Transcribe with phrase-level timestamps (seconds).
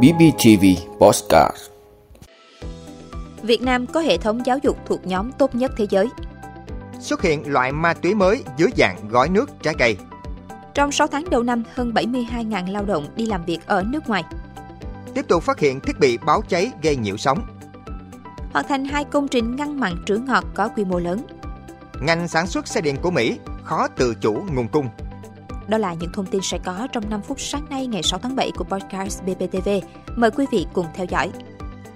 [0.00, 0.64] BBTV
[1.00, 1.56] Postcard
[3.42, 6.08] Việt Nam có hệ thống giáo dục thuộc nhóm tốt nhất thế giới.
[7.00, 9.96] Xuất hiện loại ma túy mới dưới dạng gói nước trái cây.
[10.74, 14.24] Trong 6 tháng đầu năm, hơn 72.000 lao động đi làm việc ở nước ngoài.
[15.14, 17.46] Tiếp tục phát hiện thiết bị báo cháy gây nhiễu sóng.
[18.52, 21.26] Hoàn thành hai công trình ngăn mặn trữ ngọt có quy mô lớn.
[22.00, 24.88] Ngành sản xuất xe điện của Mỹ khó tự chủ nguồn cung.
[25.68, 28.36] Đó là những thông tin sẽ có trong 5 phút sáng nay ngày 6 tháng
[28.36, 29.68] 7 của podcast BBTV.
[30.16, 31.30] Mời quý vị cùng theo dõi.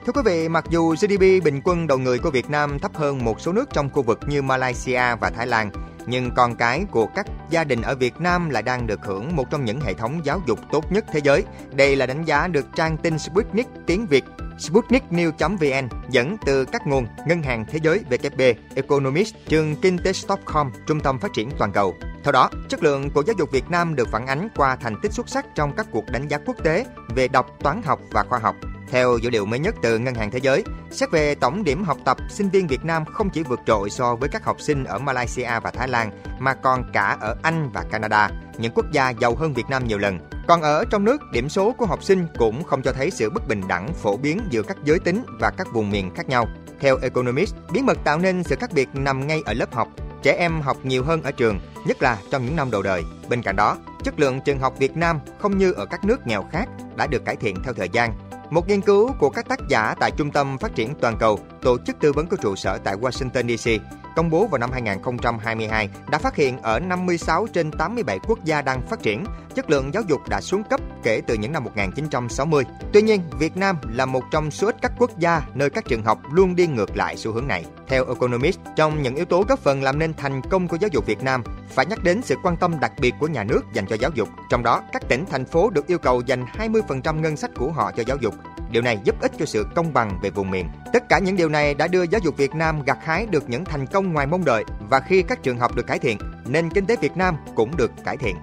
[0.06, 3.24] Thưa quý vị, mặc dù GDP bình quân đầu người của Việt Nam thấp hơn
[3.24, 5.70] một số nước trong khu vực như Malaysia và Thái Lan,
[6.06, 9.50] nhưng con cái của các gia đình ở Việt Nam lại đang được hưởng một
[9.50, 11.44] trong những hệ thống giáo dục tốt nhất thế giới.
[11.72, 14.24] Đây là đánh giá được trang tin Sputnik tiếng Việt
[14.58, 20.70] Sputniknews.vn dẫn từ các nguồn Ngân hàng Thế giới WB, Economist, trường Kinh tế Stockholm,
[20.86, 21.94] Trung tâm Phát triển Toàn cầu.
[22.24, 25.12] Theo đó, chất lượng của giáo dục Việt Nam được phản ánh qua thành tích
[25.12, 28.38] xuất sắc trong các cuộc đánh giá quốc tế về đọc, toán học và khoa
[28.38, 28.56] học.
[28.90, 31.98] Theo dữ liệu mới nhất từ Ngân hàng Thế giới, xét về tổng điểm học
[32.04, 34.98] tập, sinh viên Việt Nam không chỉ vượt trội so với các học sinh ở
[34.98, 39.34] Malaysia và Thái Lan, mà còn cả ở Anh và Canada, những quốc gia giàu
[39.34, 40.18] hơn Việt Nam nhiều lần.
[40.48, 43.48] Còn ở trong nước, điểm số của học sinh cũng không cho thấy sự bất
[43.48, 46.48] bình đẳng phổ biến giữa các giới tính và các vùng miền khác nhau.
[46.80, 49.88] Theo Economist, bí mật tạo nên sự khác biệt nằm ngay ở lớp học.
[50.22, 53.02] Trẻ em học nhiều hơn ở trường, nhất là trong những năm đầu đời.
[53.28, 56.44] Bên cạnh đó, chất lượng trường học Việt Nam không như ở các nước nghèo
[56.52, 58.12] khác đã được cải thiện theo thời gian
[58.50, 61.78] một nghiên cứu của các tác giả tại Trung tâm Phát triển Toàn cầu, tổ
[61.86, 63.82] chức tư vấn có trụ sở tại Washington DC,
[64.16, 68.82] công bố vào năm 2022 đã phát hiện ở 56 trên 87 quốc gia đang
[68.82, 72.64] phát triển, chất lượng giáo dục đã xuống cấp kể từ những năm 1960.
[72.92, 76.02] Tuy nhiên, Việt Nam là một trong số ít các quốc gia nơi các trường
[76.02, 77.64] học luôn đi ngược lại xu hướng này.
[77.88, 81.06] Theo Economist, trong những yếu tố góp phần làm nên thành công của giáo dục
[81.06, 83.96] Việt Nam, phải nhắc đến sự quan tâm đặc biệt của nhà nước dành cho
[83.96, 84.28] giáo dục.
[84.50, 87.92] Trong đó, các tỉnh, thành phố được yêu cầu dành 20% ngân sách của họ
[87.92, 88.34] cho giáo dục.
[88.70, 90.68] Điều này giúp ích cho sự công bằng về vùng miền.
[90.92, 93.64] Tất cả những điều này đã đưa giáo dục Việt Nam gặt hái được những
[93.64, 96.86] thành công ngoài mong đợi và khi các trường học được cải thiện, nền kinh
[96.86, 98.36] tế Việt Nam cũng được cải thiện.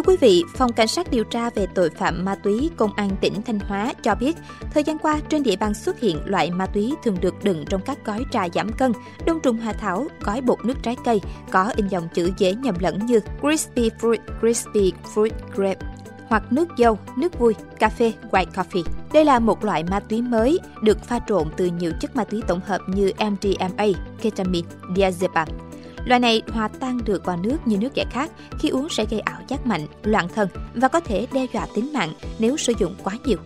[0.00, 3.10] Thưa quý vị, Phòng Cảnh sát điều tra về tội phạm ma túy Công an
[3.20, 4.36] tỉnh Thanh Hóa cho biết,
[4.74, 7.80] thời gian qua trên địa bàn xuất hiện loại ma túy thường được đựng trong
[7.80, 8.92] các gói trà giảm cân,
[9.26, 12.74] đông trùng hạ thảo, gói bột nước trái cây, có in dòng chữ dễ nhầm
[12.80, 15.86] lẫn như Crispy Fruit, Crispy Fruit Grape
[16.28, 18.84] hoặc nước dâu, nước vui, cà phê, white coffee.
[19.12, 22.42] Đây là một loại ma túy mới được pha trộn từ nhiều chất ma túy
[22.48, 23.86] tổng hợp như MDMA,
[24.22, 25.69] ketamine, diazepam.
[26.04, 29.20] Loại này hòa tan được vào nước như nước giải khát, khi uống sẽ gây
[29.20, 32.94] ảo giác mạnh, loạn thần và có thể đe dọa tính mạng nếu sử dụng
[33.04, 33.38] quá nhiều.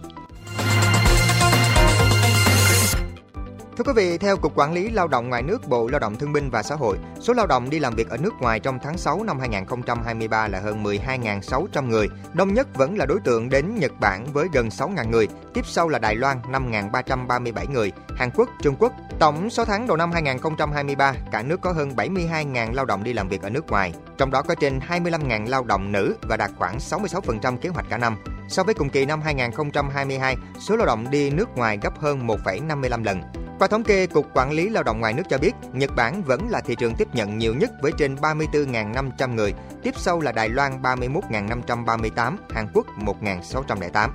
[3.76, 6.32] Thưa quý vị, theo Cục Quản lý Lao động Ngoài nước Bộ Lao động Thương
[6.32, 8.98] binh và Xã hội, số lao động đi làm việc ở nước ngoài trong tháng
[8.98, 12.08] 6 năm 2023 là hơn 12.600 người.
[12.34, 15.88] Đông nhất vẫn là đối tượng đến Nhật Bản với gần 6.000 người, tiếp sau
[15.88, 18.92] là Đài Loan 5.337 người, Hàn Quốc, Trung Quốc.
[19.18, 23.28] Tổng số tháng đầu năm 2023, cả nước có hơn 72.000 lao động đi làm
[23.28, 26.78] việc ở nước ngoài, trong đó có trên 25.000 lao động nữ và đạt khoảng
[26.78, 28.16] 66% kế hoạch cả năm.
[28.48, 33.04] So với cùng kỳ năm 2022, số lao động đi nước ngoài gấp hơn 1,55
[33.04, 33.43] lần.
[33.64, 36.48] Qua thống kê, Cục Quản lý Lao động ngoài nước cho biết, Nhật Bản vẫn
[36.48, 40.48] là thị trường tiếp nhận nhiều nhất với trên 34.500 người, tiếp sau là Đài
[40.48, 44.10] Loan 31.538, Hàn Quốc 1.608.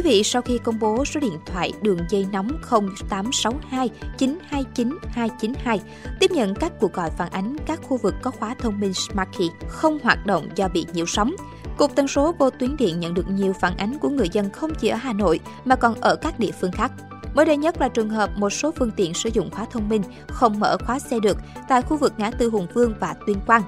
[0.00, 5.80] quý vị, sau khi công bố số điện thoại đường dây nóng 0862 929 292
[6.20, 9.28] tiếp nhận các cuộc gọi phản ánh các khu vực có khóa thông minh Smart
[9.38, 11.34] Key không hoạt động do bị nhiễu sóng,
[11.78, 14.74] Cục tần số vô tuyến điện nhận được nhiều phản ánh của người dân không
[14.74, 16.92] chỉ ở Hà Nội mà còn ở các địa phương khác.
[17.34, 20.02] Mới đây nhất là trường hợp một số phương tiện sử dụng khóa thông minh
[20.28, 23.62] không mở khóa xe được tại khu vực ngã tư Hùng Vương và Tuyên Quang,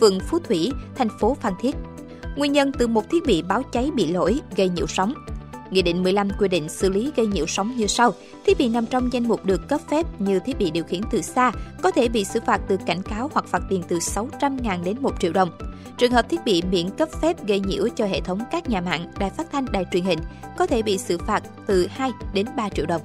[0.00, 1.76] phường Phú Thủy, thành phố Phan Thiết.
[2.36, 5.14] Nguyên nhân từ một thiết bị báo cháy bị lỗi gây nhiễu sóng.
[5.70, 8.12] Nghị định 15 quy định xử lý gây nhiễu sóng như sau.
[8.46, 11.22] Thiết bị nằm trong danh mục được cấp phép như thiết bị điều khiển từ
[11.22, 11.52] xa
[11.82, 15.20] có thể bị xử phạt từ cảnh cáo hoặc phạt tiền từ 600.000 đến 1
[15.20, 15.50] triệu đồng.
[15.98, 19.12] Trường hợp thiết bị miễn cấp phép gây nhiễu cho hệ thống các nhà mạng,
[19.18, 20.18] đài phát thanh, đài truyền hình
[20.58, 23.02] có thể bị xử phạt từ 2 đến 3 triệu đồng.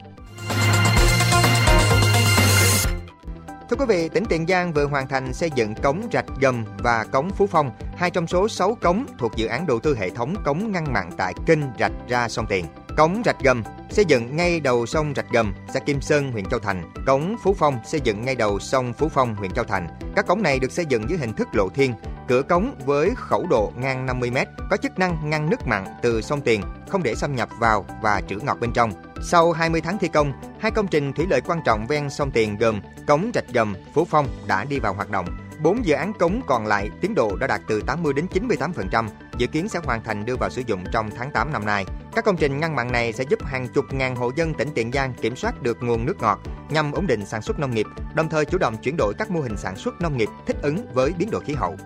[3.70, 7.06] Thưa quý vị, tỉnh Tiền Giang vừa hoàn thành xây dựng cống Rạch Gầm và
[7.12, 10.36] cống Phú Phong, hai trong số 6 cống thuộc dự án đầu tư hệ thống
[10.44, 12.66] cống ngăn mặn tại kênh Rạch ra sông Tiền.
[12.98, 16.60] Cống Rạch Gầm xây dựng ngay đầu sông Rạch Gầm, xã Kim Sơn, huyện Châu
[16.60, 16.92] Thành.
[17.06, 19.88] Cống Phú Phong xây dựng ngay đầu sông Phú Phong, huyện Châu Thành.
[20.16, 21.94] Các cống này được xây dựng dưới hình thức lộ thiên,
[22.30, 24.38] cửa cống với khẩu độ ngang 50 m,
[24.70, 28.22] có chức năng ngăn nước mặn từ sông Tiền không để xâm nhập vào và
[28.30, 28.92] trữ ngọt bên trong.
[29.22, 32.58] Sau 20 tháng thi công, hai công trình thủy lợi quan trọng ven sông Tiền
[32.58, 35.26] gồm cống Rạch Gầm, Phú Phong đã đi vào hoạt động.
[35.64, 39.48] 4 dự án cống còn lại tiến độ đã đạt từ 80 đến 98%, dự
[39.48, 41.86] kiến sẽ hoàn thành đưa vào sử dụng trong tháng 8 năm nay.
[42.16, 44.92] Các công trình ngăn mặn này sẽ giúp hàng chục ngàn hộ dân tỉnh Tiền
[44.92, 46.40] Giang kiểm soát được nguồn nước ngọt
[46.70, 49.42] nhằm ổn định sản xuất nông nghiệp, đồng thời chủ động chuyển đổi các mô
[49.42, 51.78] hình sản xuất nông nghiệp thích ứng với biến đổi khí hậu.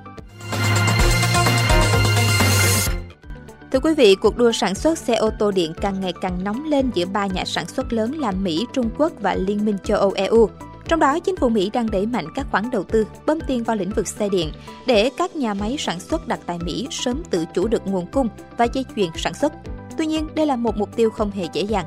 [3.73, 6.65] Thưa quý vị, cuộc đua sản xuất xe ô tô điện càng ngày càng nóng
[6.65, 9.97] lên giữa ba nhà sản xuất lớn là Mỹ, Trung Quốc và Liên minh châu
[9.97, 10.49] Âu EU.
[10.87, 13.75] Trong đó, chính phủ Mỹ đang đẩy mạnh các khoản đầu tư, bơm tiền vào
[13.75, 14.51] lĩnh vực xe điện
[14.87, 18.27] để các nhà máy sản xuất đặt tại Mỹ sớm tự chủ được nguồn cung
[18.57, 19.53] và dây chuyền sản xuất.
[19.97, 21.85] Tuy nhiên, đây là một mục tiêu không hề dễ dàng.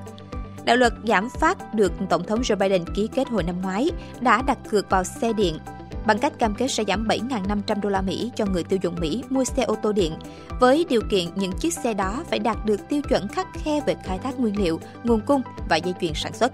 [0.65, 3.91] Đạo luật giảm phát được Tổng thống Joe Biden ký kết hồi năm ngoái
[4.21, 5.59] đã đặt cược vào xe điện
[6.07, 9.25] bằng cách cam kết sẽ giảm 7.500 đô la Mỹ cho người tiêu dùng Mỹ
[9.31, 10.13] mua xe ô tô điện,
[10.61, 13.97] với điều kiện những chiếc xe đó phải đạt được tiêu chuẩn khắc khe về
[14.05, 16.53] khai thác nguyên liệu, nguồn cung và dây chuyền sản xuất.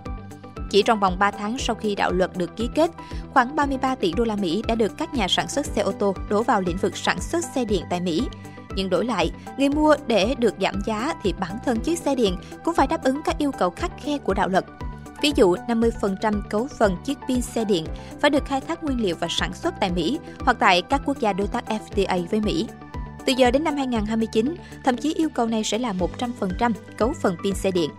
[0.71, 2.91] Chỉ trong vòng 3 tháng sau khi đạo luật được ký kết,
[3.33, 6.15] khoảng 33 tỷ đô la Mỹ đã được các nhà sản xuất xe ô tô
[6.31, 8.23] đổ vào lĩnh vực sản xuất xe điện tại Mỹ.
[8.77, 12.37] Nhưng đổi lại, người mua để được giảm giá thì bản thân chiếc xe điện
[12.65, 14.65] cũng phải đáp ứng các yêu cầu khắc khe của đạo luật.
[15.23, 17.87] Ví dụ, 50% cấu phần chiếc pin xe điện
[18.21, 21.19] phải được khai thác nguyên liệu và sản xuất tại Mỹ hoặc tại các quốc
[21.21, 22.67] gia đối tác FTA với Mỹ.
[23.27, 24.55] Từ giờ đến năm 2029,
[24.85, 27.91] thậm chí yêu cầu này sẽ là 100% cấu phần pin xe điện.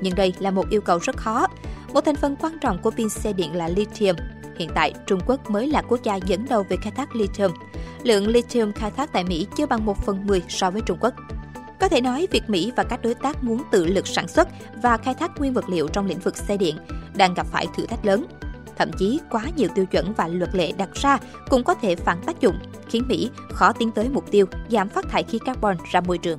[0.00, 1.46] Nhưng đây là một yêu cầu rất khó.
[1.92, 4.16] Một thành phần quan trọng của pin xe điện là lithium.
[4.58, 7.52] Hiện tại, Trung Quốc mới là quốc gia dẫn đầu về khai thác lithium.
[8.02, 11.14] Lượng lithium khai thác tại Mỹ chưa bằng 1 phần 10 so với Trung Quốc.
[11.80, 14.48] Có thể nói, việc Mỹ và các đối tác muốn tự lực sản xuất
[14.82, 16.76] và khai thác nguyên vật liệu trong lĩnh vực xe điện
[17.14, 18.26] đang gặp phải thử thách lớn.
[18.76, 21.18] Thậm chí, quá nhiều tiêu chuẩn và luật lệ đặt ra
[21.48, 25.08] cũng có thể phản tác dụng, khiến Mỹ khó tiến tới mục tiêu giảm phát
[25.08, 26.38] thải khí carbon ra môi trường.